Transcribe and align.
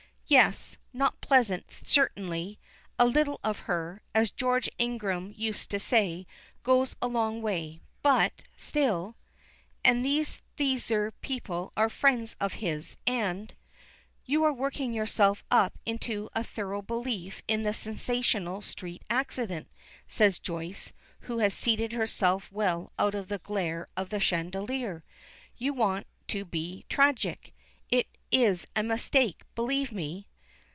"Yes. 0.27 0.77
Not 0.93 1.19
pleasant, 1.19 1.65
certainly. 1.83 2.57
A 2.97 3.05
little 3.05 3.41
of 3.43 3.59
her, 3.61 4.01
as 4.15 4.31
George 4.31 4.69
Ingram 4.79 5.33
used 5.35 5.69
to 5.71 5.77
say, 5.77 6.25
goes 6.63 6.95
a 7.01 7.09
long 7.09 7.41
way. 7.41 7.81
But 8.01 8.41
still 8.55 9.17
And 9.83 10.05
these 10.05 10.39
Thesiger 10.55 11.11
people 11.19 11.73
are 11.75 11.89
friends 11.89 12.37
of 12.39 12.53
his, 12.63 12.95
and" 13.05 13.53
"You 14.25 14.45
are 14.45 14.53
working 14.53 14.93
yourself 14.93 15.43
up 15.51 15.77
into 15.85 16.29
a 16.33 16.45
thorough 16.45 16.81
belief 16.81 17.41
in 17.45 17.63
the 17.63 17.73
sensational 17.73 18.61
street 18.61 19.03
accident," 19.09 19.69
says 20.07 20.39
Joyce, 20.39 20.93
who 21.21 21.39
has 21.39 21.53
seated 21.53 21.91
herself 21.91 22.49
well 22.53 22.93
out 22.97 23.15
of 23.15 23.27
the 23.27 23.39
glare 23.39 23.89
of 23.97 24.11
the 24.11 24.21
chandelier. 24.21 25.03
"You 25.57 25.73
want 25.73 26.07
to 26.29 26.45
be 26.45 26.85
tragic. 26.87 27.53
It 27.89 28.07
is 28.33 28.65
a 28.77 28.81
mistake, 28.81 29.41
believe 29.55 29.91
me." 29.91 30.25